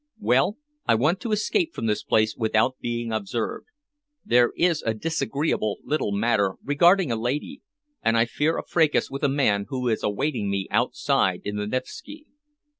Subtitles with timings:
[0.19, 0.57] "Well,
[0.87, 3.67] I want to escape from this place without being observed.
[4.25, 7.61] There is a disagreeable little matter regarding a lady,
[8.01, 11.67] and I fear a fracas with a man who is awaiting me outside in the
[11.67, 12.25] Nevski."